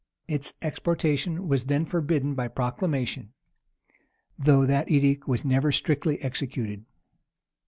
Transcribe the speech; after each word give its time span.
Its 0.27 0.55
exportation 0.63 1.47
was 1.47 1.65
then 1.65 1.85
forbidden 1.85 2.33
by 2.33 2.47
proclamation; 2.47 3.33
though 4.35 4.65
that 4.65 4.89
edict 4.89 5.27
was 5.27 5.45
never 5.45 5.71
strictly 5.71 6.19
executed. 6.23 6.85